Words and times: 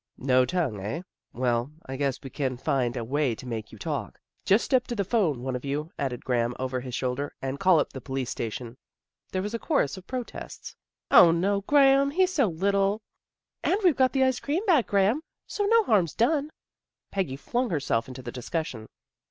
"No 0.33 0.45
tongue, 0.47 0.79
eh? 0.79 1.03
Well, 1.31 1.73
I 1.85 1.95
guess 1.95 2.23
we 2.23 2.31
can 2.31 2.57
find 2.57 2.97
a 2.97 3.03
way 3.03 3.35
to 3.35 3.45
make 3.45 3.71
you 3.71 3.77
talk. 3.77 4.19
Just 4.43 4.65
step 4.65 4.87
to 4.87 4.95
the 4.95 5.03
'phone, 5.05 5.43
one 5.43 5.55
of 5.55 5.63
you," 5.63 5.91
added 5.99 6.25
Graham 6.25 6.55
over 6.57 6.79
his 6.79 6.95
shoulder," 6.95 7.35
and 7.43 7.59
call 7.59 7.79
up 7.79 7.93
the 7.93 8.01
police 8.01 8.31
station." 8.31 8.77
There 9.31 9.43
was 9.43 9.53
a 9.53 9.59
chorus 9.59 9.97
of 9.97 10.07
protests." 10.07 10.75
O, 11.11 11.29
no, 11.29 11.61
Graham. 11.61 12.09
He's 12.09 12.33
so 12.33 12.47
little."" 12.47 13.03
And 13.63 13.77
we've 13.83 13.95
got 13.95 14.11
the 14.11 14.23
ice 14.23 14.39
cream 14.39 14.65
back, 14.65 14.87
Graham, 14.87 15.21
so 15.45 15.65
no 15.65 15.83
harm's 15.83 16.15
done." 16.15 16.49
Peggy 17.11 17.35
flung 17.35 17.69
herself 17.69 18.07
into 18.07 18.23
the 18.23 18.31
discussion. 18.31 18.87